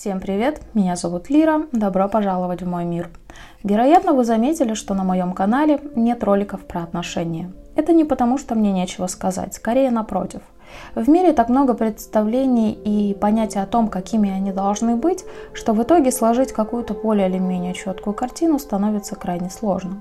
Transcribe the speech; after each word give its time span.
Всем 0.00 0.20
привет, 0.20 0.60
меня 0.74 0.94
зовут 0.94 1.28
Лира, 1.28 1.62
добро 1.72 2.08
пожаловать 2.08 2.62
в 2.62 2.68
мой 2.68 2.84
мир. 2.84 3.10
Вероятно, 3.64 4.12
вы 4.12 4.24
заметили, 4.24 4.74
что 4.74 4.94
на 4.94 5.02
моем 5.02 5.32
канале 5.32 5.80
нет 5.96 6.22
роликов 6.22 6.60
про 6.60 6.84
отношения. 6.84 7.50
Это 7.74 7.92
не 7.92 8.04
потому, 8.04 8.38
что 8.38 8.54
мне 8.54 8.70
нечего 8.70 9.08
сказать, 9.08 9.54
скорее 9.54 9.90
напротив. 9.90 10.42
В 10.94 11.10
мире 11.10 11.32
так 11.32 11.48
много 11.48 11.74
представлений 11.74 12.70
и 12.74 13.12
понятий 13.12 13.58
о 13.58 13.66
том, 13.66 13.88
какими 13.88 14.30
они 14.30 14.52
должны 14.52 14.94
быть, 14.94 15.24
что 15.52 15.72
в 15.72 15.82
итоге 15.82 16.12
сложить 16.12 16.52
какую-то 16.52 16.94
более 16.94 17.28
или 17.28 17.38
менее 17.38 17.74
четкую 17.74 18.14
картину 18.14 18.60
становится 18.60 19.16
крайне 19.16 19.50
сложно. 19.50 20.00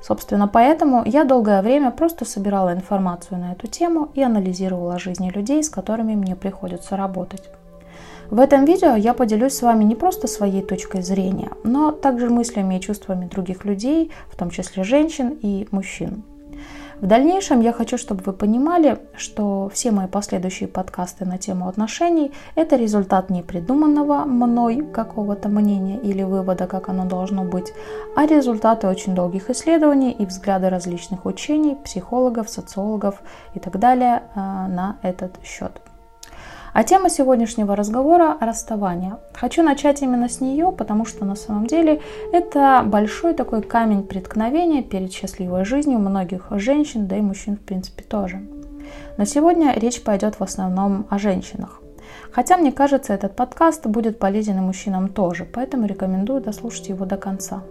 Собственно, 0.00 0.48
поэтому 0.48 1.02
я 1.04 1.24
долгое 1.24 1.60
время 1.60 1.90
просто 1.90 2.24
собирала 2.24 2.72
информацию 2.72 3.38
на 3.38 3.52
эту 3.52 3.66
тему 3.66 4.08
и 4.14 4.22
анализировала 4.22 4.98
жизни 4.98 5.28
людей, 5.28 5.62
с 5.62 5.68
которыми 5.68 6.14
мне 6.14 6.34
приходится 6.34 6.96
работать. 6.96 7.42
В 8.30 8.40
этом 8.40 8.64
видео 8.64 8.94
я 8.96 9.14
поделюсь 9.14 9.54
с 9.54 9.62
вами 9.62 9.84
не 9.84 9.94
просто 9.94 10.26
своей 10.26 10.62
точкой 10.62 11.02
зрения, 11.02 11.50
но 11.62 11.90
также 11.90 12.30
мыслями 12.30 12.76
и 12.76 12.80
чувствами 12.80 13.26
других 13.26 13.64
людей, 13.64 14.10
в 14.30 14.36
том 14.36 14.50
числе 14.50 14.84
женщин 14.84 15.38
и 15.42 15.68
мужчин. 15.70 16.24
В 17.00 17.06
дальнейшем 17.06 17.60
я 17.60 17.72
хочу, 17.72 17.98
чтобы 17.98 18.22
вы 18.24 18.32
понимали, 18.32 18.98
что 19.16 19.70
все 19.72 19.90
мои 19.90 20.06
последующие 20.06 20.68
подкасты 20.68 21.24
на 21.24 21.38
тему 21.38 21.68
отношений– 21.68 22.32
это 22.54 22.76
результат 22.76 23.30
не 23.30 23.42
придуманного 23.42 24.24
мной 24.24 24.82
какого-то 24.92 25.48
мнения 25.48 25.98
или 25.98 26.22
вывода, 26.22 26.66
как 26.66 26.88
оно 26.88 27.04
должно 27.04 27.44
быть, 27.44 27.72
а 28.16 28.26
результаты 28.26 28.86
очень 28.86 29.14
долгих 29.14 29.50
исследований 29.50 30.12
и 30.12 30.24
взгляды 30.24 30.70
различных 30.70 31.26
учений, 31.26 31.76
психологов, 31.84 32.48
социологов 32.48 33.20
и 33.54 33.58
так 33.58 33.78
далее 33.78 34.22
э, 34.34 34.38
на 34.38 34.96
этот 35.02 35.32
счет. 35.44 35.72
А 36.74 36.82
тема 36.82 37.08
сегодняшнего 37.08 37.76
разговора– 37.76 38.36
расставание. 38.40 39.18
Хочу 39.32 39.62
начать 39.62 40.02
именно 40.02 40.28
с 40.28 40.40
нее, 40.40 40.72
потому 40.76 41.04
что 41.04 41.24
на 41.24 41.36
самом 41.36 41.68
деле 41.68 42.02
это 42.32 42.82
большой 42.84 43.32
такой 43.32 43.62
камень 43.62 44.02
преткновения 44.02 44.82
перед 44.82 45.12
счастливой 45.12 45.64
жизнью 45.64 46.00
многих 46.00 46.48
женщин, 46.50 47.06
да 47.06 47.16
и 47.16 47.20
мужчин 47.20 47.56
в 47.56 47.60
принципе 47.60 48.02
тоже. 48.02 48.42
Но 49.16 49.24
сегодня 49.24 49.72
речь 49.76 50.02
пойдет 50.02 50.40
в 50.40 50.42
основном 50.42 51.06
о 51.10 51.18
женщинах. 51.20 51.80
Хотя, 52.32 52.56
мне 52.56 52.72
кажется, 52.72 53.14
этот 53.14 53.36
подкаст 53.36 53.86
будет 53.86 54.18
полезен 54.18 54.58
и 54.58 54.60
мужчинам 54.60 55.06
тоже, 55.10 55.44
поэтому 55.44 55.86
рекомендую 55.86 56.40
дослушать 56.40 56.88
его 56.88 57.04
до 57.04 57.16
конца. 57.16 57.62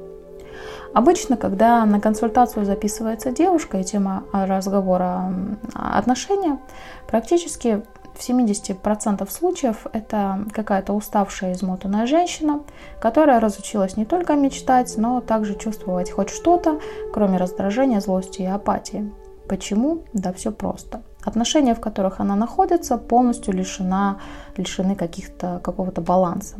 Обычно, 0.93 1.35
когда 1.35 1.83
на 1.85 1.99
консультацию 1.99 2.65
записывается 2.65 3.31
девушка 3.31 3.79
и 3.79 3.83
тема 3.83 4.23
разговора 4.31 5.33
отношения, 5.73 6.57
практически 7.05 7.83
в 8.15 8.19
70% 8.19 9.29
случаев 9.29 9.87
это 9.91 10.45
какая-то 10.51 10.93
уставшая, 10.93 11.53
измотанная 11.53 12.05
женщина, 12.05 12.61
которая 12.99 13.39
разучилась 13.39 13.97
не 13.97 14.05
только 14.05 14.35
мечтать, 14.35 14.93
но 14.97 15.21
также 15.21 15.55
чувствовать 15.55 16.11
хоть 16.11 16.29
что-то, 16.29 16.79
кроме 17.13 17.37
раздражения, 17.37 17.99
злости 17.99 18.41
и 18.41 18.45
апатии. 18.45 19.11
Почему? 19.47 20.03
Да 20.13 20.31
все 20.31 20.51
просто. 20.51 21.01
Отношения, 21.23 21.75
в 21.75 21.81
которых 21.81 22.19
она 22.19 22.35
находится, 22.35 22.97
полностью 22.97 23.53
лишена, 23.53 24.19
лишены 24.57 24.95
каких-то, 24.95 25.59
какого-то 25.63 26.01
баланса. 26.01 26.57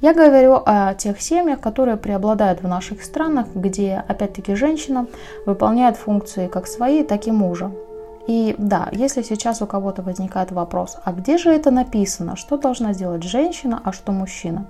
Я 0.00 0.14
говорю 0.14 0.62
о 0.64 0.94
тех 0.94 1.20
семьях, 1.20 1.60
которые 1.60 1.98
преобладают 1.98 2.62
в 2.62 2.68
наших 2.68 3.02
странах, 3.02 3.48
где, 3.54 4.02
опять-таки, 4.08 4.54
женщина 4.54 5.06
выполняет 5.44 5.96
функции 5.96 6.48
как 6.48 6.66
свои, 6.66 7.04
так 7.04 7.26
и 7.26 7.30
мужа. 7.30 7.70
И 8.30 8.54
да, 8.58 8.88
если 8.92 9.22
сейчас 9.22 9.60
у 9.60 9.66
кого-то 9.66 10.02
возникает 10.02 10.52
вопрос, 10.52 10.96
а 11.02 11.12
где 11.12 11.36
же 11.36 11.50
это 11.50 11.72
написано, 11.72 12.36
что 12.36 12.56
должна 12.56 12.94
делать 12.94 13.24
женщина, 13.24 13.82
а 13.84 13.92
что 13.92 14.12
мужчина? 14.12 14.66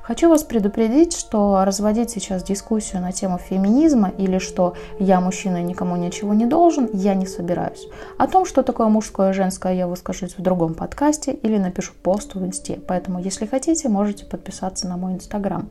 Хочу 0.00 0.30
вас 0.30 0.44
предупредить, 0.44 1.14
что 1.14 1.62
разводить 1.66 2.08
сейчас 2.08 2.42
дискуссию 2.42 3.02
на 3.02 3.12
тему 3.12 3.36
феминизма 3.36 4.08
или 4.16 4.38
что 4.38 4.76
я 4.98 5.20
мужчина 5.20 5.58
и 5.58 5.62
никому 5.62 5.96
ничего 5.96 6.32
не 6.32 6.46
должен, 6.46 6.88
я 6.94 7.12
не 7.14 7.26
собираюсь. 7.26 7.86
О 8.16 8.26
том, 8.26 8.46
что 8.46 8.62
такое 8.62 8.86
мужское 8.86 9.32
и 9.32 9.34
женское, 9.34 9.74
я 9.74 9.86
выскажусь 9.86 10.38
в 10.38 10.40
другом 10.40 10.72
подкасте 10.72 11.34
или 11.34 11.58
напишу 11.58 11.92
пост 12.02 12.34
в 12.34 12.42
инсте. 12.42 12.80
Поэтому, 12.88 13.20
если 13.20 13.44
хотите, 13.44 13.90
можете 13.90 14.24
подписаться 14.24 14.88
на 14.88 14.96
мой 14.96 15.12
инстаграм. 15.12 15.68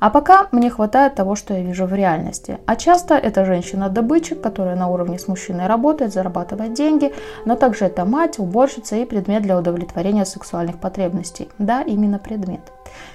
А 0.00 0.10
пока 0.10 0.48
мне 0.52 0.70
хватает 0.70 1.14
того, 1.14 1.34
что 1.34 1.54
я 1.54 1.60
вижу 1.60 1.86
в 1.86 1.94
реальности. 1.94 2.58
А 2.66 2.76
часто 2.76 3.14
это 3.14 3.44
женщина-добытчик, 3.44 4.40
которая 4.40 4.76
на 4.76 4.88
уровне 4.88 5.18
с 5.18 5.28
мужчиной 5.28 5.66
работает, 5.66 6.12
зарабатывает 6.12 6.72
деньги, 6.72 7.12
но 7.44 7.56
также 7.56 7.86
это 7.86 8.04
мать, 8.04 8.38
уборщица 8.38 8.96
и 8.96 9.04
предмет 9.04 9.42
для 9.42 9.58
удовлетворения 9.58 10.24
сексуальных 10.24 10.78
потребностей. 10.78 11.48
Да, 11.58 11.82
именно 11.82 12.18
предмет. 12.18 12.60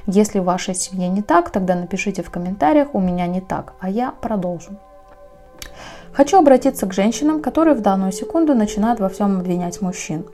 Если 0.07 0.39
в 0.39 0.45
вашей 0.45 0.75
семье 0.75 1.09
не 1.09 1.21
так, 1.21 1.49
тогда 1.49 1.75
напишите 1.75 2.21
в 2.23 2.29
комментариях 2.29 2.89
«у 2.93 2.99
меня 2.99 3.27
не 3.27 3.41
так», 3.41 3.73
а 3.79 3.89
я 3.89 4.11
продолжу. 4.11 4.71
Хочу 6.13 6.37
обратиться 6.37 6.85
к 6.85 6.93
женщинам, 6.93 7.41
которые 7.41 7.75
в 7.75 7.81
данную 7.81 8.11
секунду 8.11 8.53
начинают 8.53 8.99
во 8.99 9.09
всем 9.09 9.39
обвинять 9.39 9.81
мужчин. 9.81 10.25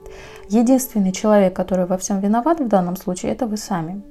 Единственный 0.50 1.14
человек, 1.14 1.56
который 1.56 1.86
во 1.86 1.98
всем 1.98 2.20
виноват 2.20 2.60
в 2.60 2.68
данном 2.68 2.98
случае, 2.98 3.31
это 3.31 3.46
вы 3.46 3.56
сами. 3.56 4.02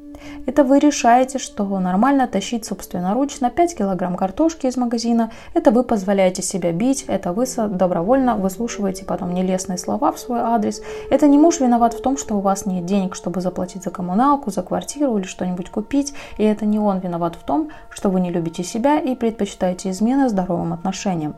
Это 0.46 0.64
вы 0.64 0.78
решаете, 0.78 1.38
что 1.38 1.64
нормально 1.78 2.26
тащить 2.26 2.64
собственноручно 2.64 3.50
5 3.50 3.76
килограмм 3.76 4.16
картошки 4.16 4.66
из 4.66 4.76
магазина, 4.76 5.30
это 5.54 5.70
вы 5.70 5.84
позволяете 5.84 6.42
себя 6.42 6.72
бить, 6.72 7.04
это 7.08 7.32
вы 7.32 7.46
добровольно 7.68 8.36
выслушиваете 8.36 9.04
потом 9.04 9.34
нелестные 9.34 9.78
слова 9.78 10.12
в 10.12 10.18
свой 10.18 10.40
адрес. 10.40 10.82
Это 11.10 11.28
не 11.28 11.38
муж 11.38 11.60
виноват 11.60 11.94
в 11.94 12.02
том, 12.02 12.16
что 12.16 12.36
у 12.36 12.40
вас 12.40 12.66
нет 12.66 12.86
денег, 12.86 13.14
чтобы 13.14 13.40
заплатить 13.40 13.84
за 13.84 13.90
коммуналку, 13.90 14.50
за 14.50 14.62
квартиру 14.62 15.18
или 15.18 15.26
что-нибудь 15.26 15.70
купить, 15.70 16.14
и 16.38 16.44
это 16.44 16.66
не 16.66 16.78
он 16.78 16.98
виноват 16.98 17.36
в 17.36 17.42
том, 17.44 17.68
что 17.90 18.08
вы 18.08 18.20
не 18.20 18.30
любите 18.30 18.64
себя 18.64 18.98
и 18.98 19.14
предпочитаете 19.14 19.90
измены 19.90 20.28
здоровым 20.28 20.72
отношениям. 20.72 21.34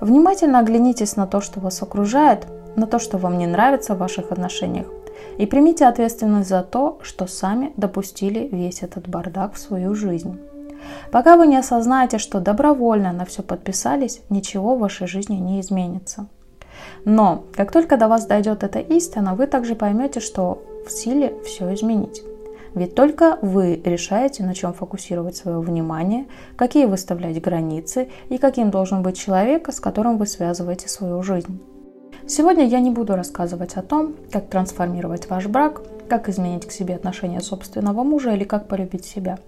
Внимательно 0.00 0.58
оглянитесь 0.58 1.16
на 1.16 1.26
то, 1.26 1.40
что 1.40 1.60
вас 1.60 1.82
окружает, 1.82 2.46
на 2.76 2.86
то, 2.86 2.98
что 2.98 3.18
вам 3.18 3.38
не 3.38 3.46
нравится 3.46 3.94
в 3.94 3.98
ваших 3.98 4.32
отношениях. 4.32 4.86
И 5.38 5.46
примите 5.46 5.86
ответственность 5.86 6.48
за 6.48 6.62
то, 6.62 6.98
что 7.02 7.26
сами 7.26 7.72
допустили 7.76 8.48
весь 8.52 8.82
этот 8.82 9.08
бардак 9.08 9.54
в 9.54 9.58
свою 9.58 9.94
жизнь. 9.94 10.38
Пока 11.10 11.36
вы 11.36 11.46
не 11.46 11.56
осознаете, 11.56 12.18
что 12.18 12.40
добровольно 12.40 13.12
на 13.12 13.24
все 13.24 13.42
подписались, 13.42 14.20
ничего 14.30 14.74
в 14.74 14.80
вашей 14.80 15.06
жизни 15.06 15.36
не 15.36 15.60
изменится. 15.60 16.26
Но 17.04 17.44
как 17.54 17.72
только 17.72 17.96
до 17.96 18.08
вас 18.08 18.26
дойдет 18.26 18.62
эта 18.62 18.78
истина, 18.78 19.34
вы 19.34 19.46
также 19.46 19.74
поймете, 19.74 20.20
что 20.20 20.62
в 20.86 20.90
силе 20.90 21.34
все 21.44 21.72
изменить. 21.74 22.22
Ведь 22.74 22.94
только 22.94 23.38
вы 23.42 23.80
решаете, 23.84 24.44
на 24.44 24.54
чем 24.54 24.72
фокусировать 24.72 25.36
свое 25.36 25.60
внимание, 25.60 26.26
какие 26.56 26.86
выставлять 26.86 27.40
границы 27.40 28.08
и 28.30 28.38
каким 28.38 28.70
должен 28.70 29.02
быть 29.02 29.18
человек, 29.18 29.68
с 29.68 29.78
которым 29.78 30.16
вы 30.16 30.26
связываете 30.26 30.88
свою 30.88 31.22
жизнь. 31.22 31.60
Сегодня 32.28 32.66
я 32.66 32.78
не 32.78 32.90
буду 32.90 33.16
рассказывать 33.16 33.74
о 33.74 33.82
том, 33.82 34.14
как 34.30 34.48
трансформировать 34.48 35.28
ваш 35.28 35.48
брак, 35.48 35.82
как 36.08 36.28
изменить 36.28 36.66
к 36.66 36.70
себе 36.70 36.94
отношение 36.94 37.40
собственного 37.40 38.04
мужа 38.04 38.32
или 38.32 38.44
как 38.44 38.68
полюбить 38.68 39.04
себя. 39.04 39.38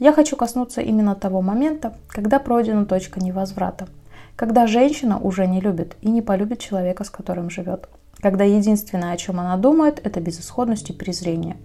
Я 0.00 0.12
хочу 0.12 0.34
коснуться 0.36 0.80
именно 0.80 1.14
того 1.14 1.40
момента, 1.40 1.94
когда 2.08 2.40
пройдена 2.40 2.84
точка 2.84 3.20
невозврата, 3.20 3.86
когда 4.34 4.66
женщина 4.66 5.18
уже 5.20 5.46
не 5.46 5.60
любит 5.60 5.96
и 6.00 6.10
не 6.10 6.20
полюбит 6.20 6.58
человека, 6.58 7.04
с 7.04 7.10
которым 7.10 7.48
живет, 7.48 7.88
когда 8.18 8.42
единственное, 8.42 9.12
о 9.12 9.16
чем 9.16 9.38
она 9.38 9.56
думает, 9.56 10.00
это 10.04 10.20
безысходность 10.20 10.90
и 10.90 10.92
презрение. 10.92 11.56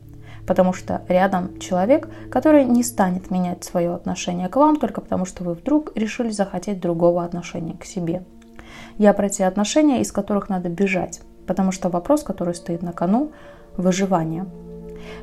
Потому 0.46 0.74
что 0.74 1.02
рядом 1.08 1.60
человек, 1.60 2.08
который 2.30 2.66
не 2.66 2.84
станет 2.84 3.32
менять 3.32 3.64
свое 3.64 3.96
отношение 3.96 4.48
к 4.48 4.56
вам 4.58 4.76
только 4.76 5.02
потому, 5.02 5.26
что 5.26 5.44
вы 5.44 5.56
вдруг 5.56 5.92
решили 5.96 6.30
захотеть 6.30 6.80
другого 6.80 7.24
отношения 7.24 7.74
к 7.74 7.84
себе– 7.84 8.24
я 8.98 9.14
про 9.14 9.30
те 9.30 9.45
отношения, 9.45 10.01
из 10.01 10.12
которых 10.12 10.50
надо 10.50 10.69
бежать, 10.69 11.22
потому 11.48 11.72
что 11.72 11.90
вопрос, 11.90 12.24
который 12.24 12.56
стоит 12.56 12.81
на 12.81 12.94
кону– 12.94 13.31
выживание. 13.78 14.45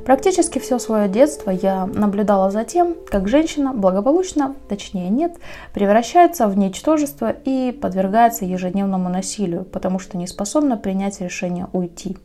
Практически 0.04 0.58
все 0.58 0.78
свое 0.78 1.08
детство 1.08 1.50
я 1.50 1.86
наблюдала 1.86 2.50
за 2.50 2.64
тем, 2.64 2.96
как 3.06 3.28
женщина 3.28 3.72
благополучно, 3.72 4.56
точнее 4.68 5.08
нет, 5.08 5.36
превращается 5.72 6.48
в 6.48 6.56
ничтожество 6.58 7.30
и 7.30 7.72
подвергается 7.72 8.44
ежедневному 8.44 9.08
насилию, 9.08 9.64
потому 9.64 9.98
что 9.98 10.16
не 10.16 10.26
способна 10.26 10.76
принять 10.76 11.20
решение 11.20 11.68
уйти. 11.72 12.16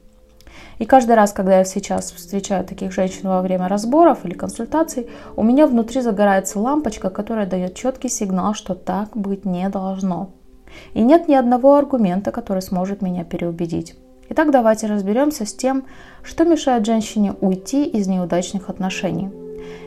И 0.79 0.85
каждый 0.85 1.15
раз, 1.15 1.31
когда 1.31 1.59
я 1.59 1.65
сейчас 1.65 2.11
встречаю 2.11 2.65
таких 2.65 2.91
женщин 2.91 3.29
во 3.29 3.41
время 3.41 3.67
разборов 3.67 4.25
или 4.25 4.33
консультаций, 4.33 5.07
у 5.35 5.43
меня 5.43 5.67
внутри 5.67 6.01
загорается 6.01 6.59
лампочка, 6.59 7.09
которая 7.09 7.45
дает 7.45 7.75
четкий 7.75 8.09
сигнал, 8.09 8.55
что 8.55 8.73
так 8.73 9.15
быть 9.15 9.45
не 9.45 9.69
должно. 9.69 10.31
И 10.93 11.01
нет 11.01 11.27
ни 11.27 11.35
одного 11.35 11.75
аргумента, 11.75 12.31
который 12.31 12.61
сможет 12.61 13.01
меня 13.01 13.23
переубедить. 13.23 13.95
Итак, 14.29 14.51
давайте 14.51 14.87
разберемся 14.87 15.45
с 15.45 15.53
тем, 15.53 15.83
что 16.23 16.45
мешает 16.45 16.85
женщине 16.85 17.35
уйти 17.41 17.85
из 17.85 18.07
неудачных 18.07 18.69
отношений. 18.69 19.29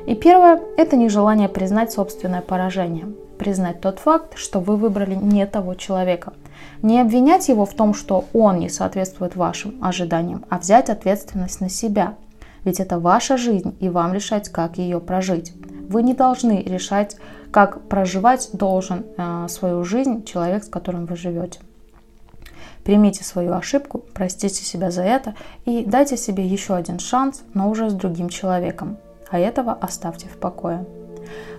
И 0.07 0.15
первое– 0.15 0.61
это 0.77 0.97
нежелание 0.97 1.49
признать 1.49 1.93
собственное 1.93 2.43
поражение. 2.43 3.07
Признать 3.39 3.81
тот 3.81 3.99
факт, 3.99 4.37
что 4.37 4.61
вы 4.61 4.77
выбрали 4.77 5.15
не 5.15 5.45
того 5.47 5.75
человека. 5.75 6.33
Не 6.83 7.01
обвинять 7.01 7.49
его 7.49 7.67
в 7.67 7.75
том, 7.75 7.93
что 7.93 8.25
он 8.33 8.59
не 8.59 8.69
соответствует 8.69 9.37
вашим 9.37 9.75
ожиданиям, 9.83 10.45
а 10.49 10.59
взять 10.59 10.91
ответственность 10.91 11.61
на 11.61 11.69
себя. 11.69 12.15
Ведь 12.65 12.81
это 12.81 12.99
ваша 12.99 13.37
жизнь, 13.37 13.77
и 13.81 13.89
вам 13.89 14.15
решать, 14.15 14.49
как 14.49 14.79
ее 14.79 15.01
прожить. 15.01 15.53
Вы 15.89 16.03
не 16.03 16.15
должны 16.15 16.63
решать, 16.63 17.17
как 17.57 17.89
проживать 17.89 18.51
должен 18.53 19.07
э, 19.17 19.47
свою 19.49 19.83
жизнь 19.83 20.27
человек, 20.27 20.65
с 20.65 20.69
которым 20.69 21.07
вы 21.07 21.17
живете. 21.17 21.61
Примите 22.85 23.25
свою 23.25 23.55
ошибку, 23.55 24.05
простите 24.13 24.63
себя 24.63 24.91
за 24.91 25.05
это 25.05 25.35
и 25.65 25.83
дайте 25.87 26.19
себе 26.19 26.45
еще 26.45 26.75
один 26.75 26.99
шанс, 26.99 27.45
но 27.55 27.71
уже 27.71 27.89
с 27.89 27.95
другим 27.95 28.29
человеком. 28.29 28.99
А 29.31 29.39
этого 29.39 29.73
оставьте 29.73 30.29
в 30.29 30.37
покое. 30.37 30.85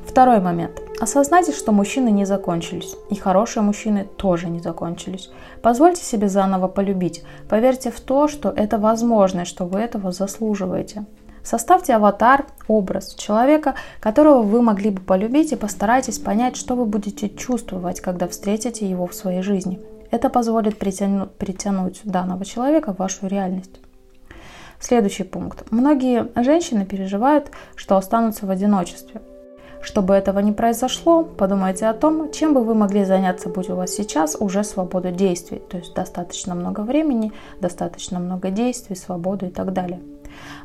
Второй 0.06 0.40
момент. 0.40 0.80
Осознайте, 1.02 1.52
что 1.52 1.72
мужчины 1.72 2.10
не 2.10 2.26
закончились, 2.26 2.96
и 3.10 3.16
хорошие 3.16 3.64
мужчины 3.64 4.08
тоже 4.18 4.50
не 4.50 4.60
закончились. 4.60 5.32
Позвольте 5.64 6.04
себе 6.04 6.30
заново 6.30 6.68
полюбить. 6.68 7.24
Поверьте 7.50 7.90
в 7.90 8.00
то, 8.02 8.28
что 8.28 8.52
это 8.52 8.78
возможно, 8.78 9.42
и 9.42 9.46
что 9.46 9.66
вы 9.66 9.80
этого 9.80 10.12
заслуживаете. 10.12 11.06
Составьте 11.48 11.94
аватар, 11.94 12.46
образ 12.68 13.14
человека, 13.14 13.76
которого 14.02 14.42
вы 14.42 14.62
могли 14.62 14.90
бы 14.90 15.00
полюбить, 15.00 15.54
и 15.54 15.56
постарайтесь 15.56 16.20
понять, 16.20 16.58
что 16.58 16.76
вы 16.76 16.86
будете 16.86 17.30
чувствовать, 17.30 18.02
когда 18.02 18.28
встретите 18.28 18.86
его 18.86 19.08
в 19.08 19.16
своей 19.16 19.42
жизни. 19.42 19.80
Это 20.12 20.30
позволит 20.30 20.78
притянуть, 20.78 21.32
притянуть 21.32 22.02
данного 22.04 22.44
человека 22.44 22.94
в 22.94 22.98
вашу 22.98 23.28
реальность. 23.28 23.80
Следующий 24.82 25.24
пункт. 25.24 25.72
Многие 25.72 26.28
женщины 26.36 26.86
переживают, 26.86 27.50
что 27.78 27.96
останутся 27.96 28.46
в 28.46 28.50
одиночестве. 28.50 29.22
Чтобы 29.82 30.16
этого 30.16 30.40
не 30.40 30.52
произошло, 30.52 31.24
подумайте 31.24 31.86
о 31.86 31.94
том, 31.94 32.30
чем 32.34 32.56
бы 32.56 32.62
вы 32.62 32.76
могли 32.76 33.06
заняться, 33.06 33.48
будь 33.48 33.70
у 33.70 33.76
вас 33.78 33.92
сейчас 33.92 34.36
уже 34.38 34.66
свобода 34.66 35.12
действий, 35.12 35.62
то 35.70 35.78
есть 35.78 35.94
достаточно 35.94 36.56
много 36.56 36.82
времени, 36.82 37.32
достаточно 37.62 38.20
много 38.20 38.50
действий, 38.50 38.98
свободы 38.98 39.46
и 39.46 39.50
так 39.50 39.72
далее. 39.72 40.02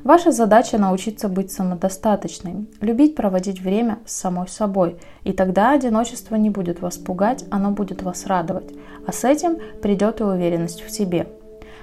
Ваша 0.04 0.32
задача 0.32 0.78
научиться 0.78 1.28
быть 1.28 1.52
самодостаточной, 1.52 2.66
любить 2.80 3.14
проводить 3.14 3.60
время 3.60 3.98
с 4.04 4.12
самой 4.12 4.48
собой, 4.48 4.98
и 5.24 5.32
тогда 5.32 5.72
одиночество 5.72 6.36
не 6.36 6.50
будет 6.50 6.80
вас 6.80 6.96
пугать, 6.96 7.44
оно 7.50 7.70
будет 7.70 8.02
вас 8.02 8.26
радовать, 8.26 8.70
а 9.06 9.12
с 9.12 9.24
этим 9.24 9.58
придет 9.80 10.20
и 10.20 10.24
уверенность 10.24 10.82
в 10.82 10.90
себе– 10.90 11.28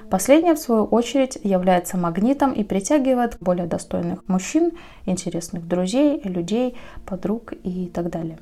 Последняя, 0.09 0.55
в 0.55 0.59
свою 0.59 0.85
очередь, 0.85 1.37
является 1.43 1.95
магнитом 1.95 2.51
и 2.51 2.63
притягивает 2.63 3.37
более 3.39 3.67
достойных 3.67 4.27
мужчин, 4.27 4.71
интересных 5.05 5.67
друзей, 5.67 6.19
людей, 6.23 6.75
подруг 7.05 7.53
и 7.63 7.91
так 7.93 8.09
далее. 8.09 8.39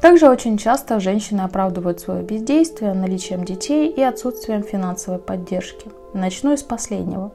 Также 0.00 0.28
очень 0.28 0.58
часто 0.58 1.00
женщины 1.00 1.40
оправдывают 1.40 2.00
свое 2.00 2.22
бездействие 2.22 2.92
наличием 2.92 3.44
детей 3.44 3.90
и 3.90 4.02
отсутствием 4.02 4.62
финансовой 4.62 5.18
поддержки. 5.18 5.90
Начну 6.12 6.52
из 6.52 6.62
последнего. 6.62 7.32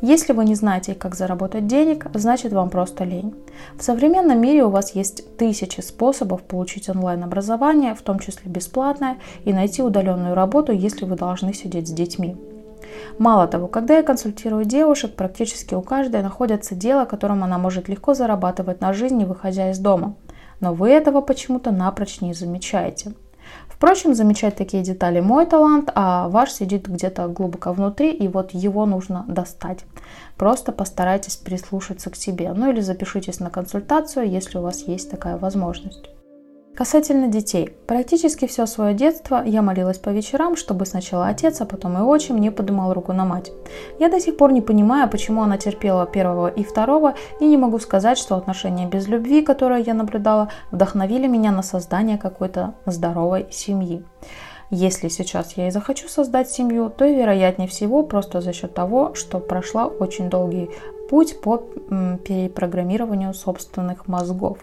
Если 0.00 0.32
вы 0.32 0.44
не 0.44 0.54
знаете, 0.54 0.94
как 0.94 1.14
заработать 1.14 1.66
денег, 1.66 2.06
значит 2.14 2.52
вам 2.52 2.70
просто 2.70 3.04
лень. 3.04 3.34
В 3.78 3.82
современном 3.82 4.40
мире 4.40 4.64
у 4.64 4.70
вас 4.70 4.94
есть 4.94 5.36
тысячи 5.36 5.80
способов 5.80 6.42
получить 6.42 6.88
онлайн-образование, 6.88 7.94
в 7.94 8.02
том 8.02 8.18
числе 8.18 8.50
бесплатное, 8.50 9.16
и 9.44 9.52
найти 9.52 9.82
удаленную 9.82 10.34
работу, 10.34 10.72
если 10.72 11.04
вы 11.04 11.16
должны 11.16 11.54
сидеть 11.54 11.88
с 11.88 11.92
детьми. 11.92 12.36
Мало 13.18 13.46
того, 13.46 13.68
когда 13.68 13.96
я 13.96 14.02
консультирую 14.02 14.64
девушек, 14.64 15.14
практически 15.14 15.74
у 15.74 15.82
каждой 15.82 16.22
находится 16.22 16.74
дело, 16.74 17.04
которым 17.04 17.44
она 17.44 17.58
может 17.58 17.88
легко 17.88 18.14
зарабатывать 18.14 18.80
на 18.80 18.92
жизнь, 18.92 19.16
не 19.16 19.24
выходя 19.24 19.70
из 19.70 19.78
дома. 19.78 20.14
Но 20.60 20.74
вы 20.74 20.90
этого 20.90 21.20
почему-то 21.20 21.70
напрочь 21.70 22.20
не 22.20 22.34
замечаете. 22.34 23.12
Впрочем, 23.68 24.14
замечать 24.14 24.56
такие 24.56 24.82
детали 24.82 25.20
мой 25.20 25.44
талант, 25.44 25.90
а 25.94 26.28
ваш 26.28 26.50
сидит 26.52 26.88
где-то 26.88 27.28
глубоко 27.28 27.72
внутри, 27.72 28.10
и 28.10 28.26
вот 28.26 28.52
его 28.52 28.86
нужно 28.86 29.24
достать. 29.28 29.80
Просто 30.36 30.72
постарайтесь 30.72 31.36
прислушаться 31.36 32.08
к 32.08 32.16
себе, 32.16 32.52
ну 32.54 32.70
или 32.70 32.80
запишитесь 32.80 33.38
на 33.38 33.50
консультацию, 33.50 34.30
если 34.30 34.56
у 34.58 34.62
вас 34.62 34.82
есть 34.82 35.10
такая 35.10 35.36
возможность. 35.36 36.08
Касательно 36.76 37.28
детей. 37.28 37.70
Практически 37.86 38.46
все 38.46 38.66
свое 38.66 38.92
детство 38.92 39.42
я 39.42 39.62
молилась 39.62 39.96
по 39.96 40.10
вечерам, 40.10 40.56
чтобы 40.56 40.84
сначала 40.84 41.28
отец, 41.28 41.62
а 41.62 41.64
потом 41.64 41.96
и 41.96 42.02
отчим 42.02 42.36
не 42.36 42.50
подумал 42.50 42.92
руку 42.92 43.14
на 43.14 43.24
мать. 43.24 43.50
Я 43.98 44.10
до 44.10 44.20
сих 44.20 44.36
пор 44.36 44.52
не 44.52 44.60
понимаю, 44.60 45.08
почему 45.08 45.40
она 45.40 45.56
терпела 45.56 46.04
первого 46.04 46.48
и 46.48 46.62
второго, 46.62 47.14
и 47.40 47.46
не 47.46 47.56
могу 47.56 47.78
сказать, 47.78 48.18
что 48.18 48.36
отношения 48.36 48.86
без 48.86 49.08
любви, 49.08 49.40
которые 49.40 49.84
я 49.84 49.94
наблюдала, 49.94 50.50
вдохновили 50.70 51.26
меня 51.26 51.50
на 51.50 51.62
создание 51.62 52.18
какой-то 52.18 52.74
здоровой 52.84 53.46
семьи. 53.50 54.04
Если 54.68 55.08
сейчас 55.08 55.56
я 55.56 55.68
и 55.68 55.70
захочу 55.70 56.08
создать 56.08 56.50
семью, 56.50 56.90
то 56.90 57.06
вероятнее 57.06 57.68
всего 57.68 58.02
просто 58.02 58.42
за 58.42 58.52
счет 58.52 58.74
того, 58.74 59.14
что 59.14 59.38
прошла 59.38 59.86
очень 59.86 60.28
долгий 60.28 60.68
путь 61.08 61.40
по 61.40 61.56
перепрограммированию 61.56 63.32
собственных 63.32 64.08
мозгов. 64.08 64.58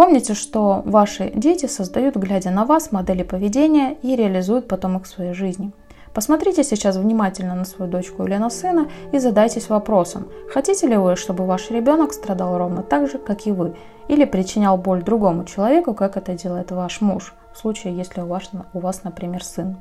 Помните, 0.00 0.32
что 0.32 0.80
ваши 0.86 1.30
дети 1.34 1.66
создают, 1.66 2.16
глядя 2.16 2.50
на 2.50 2.64
вас, 2.64 2.90
модели 2.90 3.22
поведения 3.22 3.98
и 4.00 4.16
реализуют 4.16 4.66
потом 4.66 4.96
их 4.96 5.04
в 5.04 5.08
своей 5.08 5.34
жизни. 5.34 5.72
Посмотрите 6.14 6.64
сейчас 6.64 6.96
внимательно 6.96 7.54
на 7.54 7.66
свою 7.66 7.92
дочку 7.92 8.24
или 8.24 8.34
на 8.36 8.48
сына 8.48 8.88
и 9.12 9.18
задайтесь 9.18 9.68
вопросом, 9.68 10.28
хотите 10.48 10.86
ли 10.86 10.96
вы, 10.96 11.16
чтобы 11.16 11.44
ваш 11.44 11.70
ребенок 11.70 12.14
страдал 12.14 12.56
ровно 12.56 12.82
так 12.82 13.10
же, 13.10 13.18
как 13.18 13.46
и 13.46 13.52
вы, 13.52 13.74
или 14.08 14.24
причинял 14.24 14.78
боль 14.78 15.02
другому 15.02 15.44
человеку, 15.44 15.92
как 15.92 16.16
это 16.16 16.32
делает 16.32 16.70
ваш 16.70 17.02
муж, 17.02 17.34
в 17.52 17.58
случае, 17.58 17.94
если 17.94 18.22
у 18.22 18.26
вас, 18.26 18.50
у 18.72 18.80
вас 18.80 19.04
например, 19.04 19.44
сын. 19.44 19.76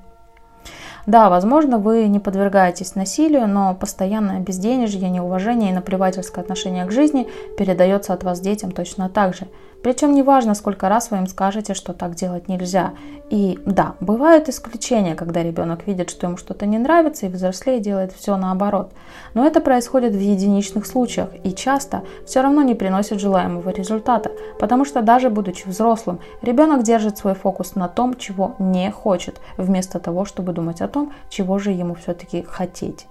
Да, 1.06 1.30
возможно, 1.30 1.78
вы 1.78 2.10
не 2.10 2.20
подвергаетесь 2.20 2.94
насилию, 2.94 3.48
но 3.48 3.74
постоянное 3.74 4.42
безденежье, 4.42 5.10
неуважение 5.10 5.72
и 5.72 5.74
наплевательское 5.74 6.44
отношение 6.44 6.84
к 6.86 6.92
жизни 6.92 7.30
передается 7.58 8.14
от 8.14 8.26
вас 8.26 8.42
детям 8.42 8.74
точно 8.74 9.08
так 9.08 9.34
же– 9.34 9.48
причем 9.82 10.14
неважно, 10.14 10.56
сколько 10.56 10.90
раз 10.90 11.10
вы 11.10 11.18
им 11.18 11.28
скажете, 11.28 11.74
что 11.74 11.94
так 11.94 12.16
делать 12.16 12.48
нельзя. 12.50 12.94
И 13.30 13.60
да, 13.66 13.96
бывают 14.00 14.50
исключения, 14.50 15.16
когда 15.16 15.42
ребенок 15.42 15.88
видит, 15.88 16.10
что 16.10 16.28
ему 16.28 16.38
что-то 16.38 16.66
не 16.66 16.78
нравится, 16.78 17.26
и 17.26 17.30
взрослее 17.30 17.80
делает 17.80 18.12
все 18.12 18.36
наоборот. 18.36 18.92
Но 19.34 19.46
это 19.46 19.62
происходит 19.62 20.14
в 20.14 20.20
единичных 20.20 20.86
случаях 20.86 21.30
и 21.44 21.54
часто 21.54 22.04
все 22.26 22.42
равно 22.42 22.62
не 22.64 22.76
приносит 22.76 23.20
желаемого 23.20 23.70
результата, 23.70 24.32
потому 24.60 24.84
что 24.84 25.02
даже 25.02 25.30
будучи 25.30 25.68
взрослым, 25.68 26.20
ребенок 26.42 26.84
держит 26.84 27.18
свой 27.18 27.36
фокус 27.36 27.76
на 27.76 27.88
том, 27.88 28.16
чего 28.16 28.56
не 28.60 28.92
хочет, 28.92 29.40
вместо 29.58 30.00
того, 30.00 30.26
чтобы 30.26 30.54
думать 30.54 30.82
о 30.82 30.88
том, 30.88 31.14
чего 31.30 31.60
же 31.60 31.72
ему 31.72 31.96
все-таки 31.96 32.42
хотеть. 32.42 33.08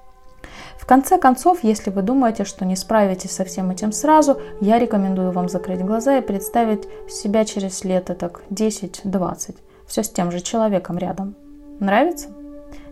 В 0.78 0.87
конце 0.87 1.19
концов, 1.19 1.59
если 1.62 1.90
вы 1.90 2.02
думаете, 2.02 2.45
что 2.45 2.64
не 2.64 2.76
справитесь 2.76 3.33
со 3.33 3.45
всем 3.45 3.71
этим 3.71 3.93
сразу, 3.93 4.40
я 4.61 4.78
рекомендую 4.78 5.33
вам 5.33 5.49
закрыть 5.49 5.85
глаза 5.85 6.19
и 6.19 6.23
представить 6.23 6.88
себя 7.11 7.45
через 7.45 7.85
лет 7.85 8.07
так 8.19 8.43
10-20, 8.50 9.57
все 9.87 10.02
с 10.02 10.09
тем 10.09 10.31
же 10.31 10.40
человеком 10.40 10.97
рядом. 10.97 11.35
Нравится? 11.81 12.28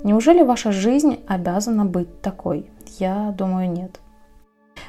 Неужели 0.02 0.42
ваша 0.42 0.72
жизнь 0.72 1.20
обязана 1.26 1.84
быть 1.84 2.20
такой? 2.20 2.70
Я 2.98 3.34
думаю, 3.36 3.70
нет. 3.70 4.00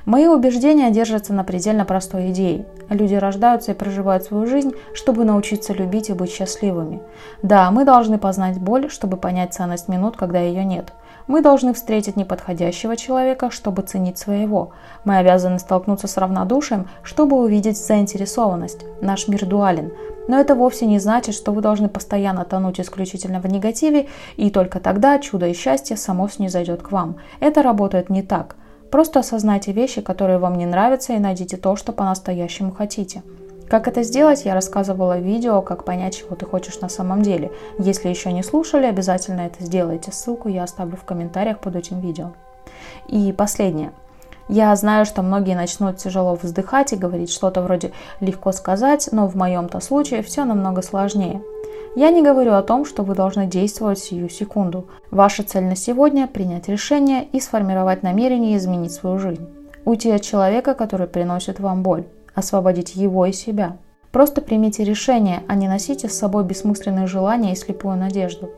Мои 0.06 0.28
убеждения 0.28 0.90
держатся 0.92 1.34
на 1.34 1.44
предельно 1.44 1.84
простой 1.84 2.32
идее. 2.32 2.66
Люди 2.90 3.16
рождаются 3.16 3.72
и 3.72 3.76
проживают 3.76 4.24
свою 4.24 4.46
жизнь, 4.46 4.74
чтобы 4.94 5.26
научиться 5.26 5.74
любить 5.74 6.10
и 6.10 6.14
быть 6.14 6.32
счастливыми. 6.32 7.02
Да, 7.42 7.72
мы 7.72 7.84
должны 7.84 8.18
познать 8.18 8.60
боль, 8.60 8.90
чтобы 8.90 9.18
понять 9.18 9.54
ценность 9.54 9.88
минут, 9.88 10.16
когда 10.18 10.40
ее 10.40 10.66
нет– 10.66 10.94
мы 11.28 11.42
должны 11.42 11.74
встретить 11.74 12.16
неподходящего 12.16 12.96
человека, 12.96 13.52
чтобы 13.52 13.82
ценить 13.82 14.18
своего. 14.18 14.72
Мы 15.04 15.18
обязаны 15.18 15.60
столкнуться 15.60 16.08
с 16.08 16.18
равнодушием, 16.18 16.88
чтобы 17.04 17.38
увидеть 17.38 17.78
заинтересованность. 17.78 18.86
Наш 19.02 19.28
мир 19.28 19.46
дуален. 19.46 19.92
Но 20.28 20.40
это 20.40 20.56
вовсе 20.56 20.86
не 20.86 21.00
значит, 21.00 21.36
что 21.36 21.52
вы 21.52 21.62
должны 21.62 21.90
постоянно 21.90 22.44
тонуть 22.44 22.80
исключительно 22.80 23.40
в 23.40 23.46
негативе, 23.46 24.08
и 24.36 24.50
только 24.50 24.80
тогда 24.80 25.20
чудо 25.20 25.48
и 25.48 25.54
счастье 25.54 25.96
само 25.96 26.28
снизойдет 26.28 26.82
к 26.82 26.92
вам. 26.92 27.18
Это 27.40 27.62
работает 27.62 28.10
не 28.10 28.24
так. 28.24 28.56
Просто 28.92 29.20
осознайте 29.20 29.72
вещи, 29.74 30.02
которые 30.02 30.38
вам 30.38 30.58
не 30.58 30.66
нравятся, 30.66 31.14
и 31.14 31.20
найдите 31.20 31.58
то, 31.58 31.76
что 31.76 31.92
по-настоящему 31.92 32.72
хотите. 32.72 33.22
Как 33.70 33.90
это 33.90 34.04
сделать, 34.04 34.46
я 34.46 34.54
рассказывала 34.54 35.18
в 35.18 35.24
видео, 35.24 35.62
как 35.62 35.84
понять, 35.84 36.16
чего 36.16 36.36
ты 36.36 36.46
хочешь 36.46 36.80
на 36.80 36.88
самом 36.88 37.22
деле. 37.22 37.52
Если 37.78 38.08
еще 38.08 38.32
не 38.32 38.42
слушали, 38.42 38.86
обязательно 38.86 39.42
это 39.42 39.62
сделайте. 39.64 40.14
Ссылку 40.14 40.48
я 40.48 40.64
оставлю 40.64 40.96
в 40.96 41.04
комментариях 41.04 41.60
под 41.60 41.76
этим 41.76 42.00
видео. 42.00 42.32
И 43.08 43.34
последнее. 43.34 43.92
Я 44.48 44.74
знаю, 44.78 45.06
что 45.06 45.22
многие 45.22 45.56
начнут 45.56 45.98
тяжело 45.98 46.36
вздыхать 46.36 46.94
и 46.94 46.98
говорить 46.98 47.30
что-то 47.30 47.62
вроде 47.62 47.92
«легко 48.22 48.54
сказать», 48.54 49.10
но 49.12 49.28
в 49.28 49.36
моем-то 49.36 49.82
случае 49.82 50.22
все 50.24 50.46
намного 50.46 50.82
сложнее. 50.82 51.42
Я 51.98 52.12
не 52.12 52.22
говорю 52.22 52.54
о 52.54 52.64
том, 52.64 52.86
что 52.86 53.04
вы 53.04 53.16
должны 53.16 53.48
действовать 53.48 54.00
сию 54.00 54.30
секунду. 54.30 54.88
Ваша 55.12 55.44
цель 55.44 55.66
на 55.66 55.76
сегодня– 55.76 56.28
принять 56.34 56.70
решение 56.70 57.26
и 57.34 57.42
сформировать 57.42 58.04
намерение 58.04 58.56
изменить 58.56 58.94
свою 58.94 59.20
жизнь. 59.20 59.46
Уйти 59.84 60.10
от 60.12 60.22
человека, 60.22 60.74
который 60.74 61.08
приносит 61.08 61.60
вам 61.60 61.84
боль 61.84 62.06
освободить 62.38 62.96
его 62.96 63.26
и 63.26 63.34
себя. 63.34 63.78
Просто 64.12 64.42
примите 64.42 64.84
решение, 64.84 65.44
а 65.48 65.56
не 65.56 65.68
носите 65.68 66.08
с 66.08 66.18
собой 66.18 66.44
бессмысленные 66.44 67.08
желания 67.08 67.52
и 67.52 67.56
слепую 67.56 67.98
надежду. 67.98 68.50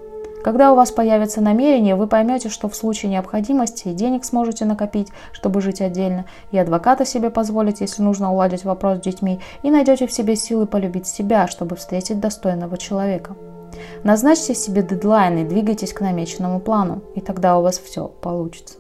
Когда 0.44 0.72
у 0.72 0.76
вас 0.76 0.92
появится 0.92 1.42
намерение, 1.42 1.96
вы 1.96 2.08
поймете, 2.08 2.50
что 2.50 2.70
в 2.70 2.76
случае 2.76 3.12
необходимости 3.12 3.94
денег 3.94 4.26
сможете 4.26 4.66
накопить, 4.66 5.08
чтобы 5.32 5.62
жить 5.62 5.82
отдельно, 5.82 6.26
и 6.52 6.58
адвоката 6.58 7.06
себе 7.06 7.30
позволить, 7.30 7.82
если 7.82 8.02
нужно 8.02 8.34
уладить 8.34 8.66
вопрос 8.66 8.98
с 8.98 9.02
детьми, 9.02 9.40
и 9.64 9.72
найдете 9.72 10.08
в 10.08 10.14
себе 10.14 10.36
силы 10.36 10.66
полюбить 10.66 11.08
себя, 11.08 11.48
чтобы 11.48 11.78
встретить 11.78 12.20
достойного 12.20 12.78
человека. 12.78 13.36
Назначьте 14.04 14.56
себе 14.56 14.82
дедлайн 14.82 15.38
и 15.38 15.44
двигайтесь 15.46 15.94
к 15.94 16.02
намеченному 16.02 16.60
плану, 16.60 17.02
и 17.16 17.22
тогда 17.22 17.58
у 17.58 17.62
вас 17.62 17.80
все 17.80 18.08
получится. 18.08 18.78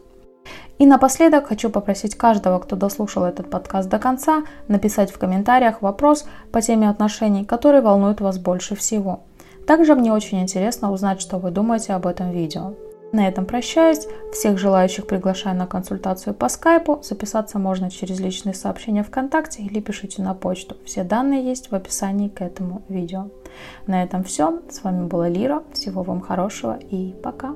И 0.79 0.85
напоследок 0.85 1.47
хочу 1.47 1.69
попросить 1.69 2.15
каждого, 2.15 2.57
кто 2.57 2.77
дослушал 2.77 3.25
этот 3.25 3.49
подкаст 3.49 3.89
до 3.89 3.99
конца, 3.99 4.43
написать 4.69 5.11
в 5.11 5.19
комментариях 5.19 5.81
вопрос 5.81 6.25
по 6.53 6.61
теме 6.61 6.89
отношений, 6.89 7.43
который 7.43 7.81
волнует 7.81 8.21
вас 8.21 8.39
больше 8.39 8.75
всего. 8.75 9.19
Также 9.67 9.93
мне 9.93 10.13
очень 10.13 10.41
интересно 10.41 10.91
узнать, 10.91 11.21
что 11.21 11.37
вы 11.37 11.51
думаете 11.51 11.93
об 11.93 12.07
этом 12.07 12.31
видео. 12.31 12.73
На 13.11 13.27
этом 13.27 13.45
прощаюсь. 13.45 14.07
Всех 14.31 14.57
желающих 14.57 15.05
приглашаю 15.05 15.57
на 15.57 15.67
консультацию 15.67 16.33
по 16.33 16.47
скайпу. 16.47 17.01
Записаться 17.03 17.59
можно 17.59 17.91
через 17.91 18.19
личные 18.19 18.53
сообщения 18.53 19.03
ВКонтакте 19.03 19.63
или 19.63 19.81
пишите 19.81 20.21
на 20.21 20.33
почту. 20.33 20.77
Все 20.85 21.03
данные 21.03 21.43
есть 21.43 21.71
в 21.71 21.75
описании 21.75 22.29
к 22.29 22.41
этому 22.41 22.83
видео. 22.87 23.29
На 23.85 24.03
этом 24.03 24.23
все. 24.23 24.61
С 24.69 24.83
вами 24.83 25.07
была 25.07 25.27
Лира. 25.27 25.63
Всего 25.73 26.03
вам 26.03 26.21
хорошего 26.21 26.77
и 26.89 27.13
пока. 27.21 27.55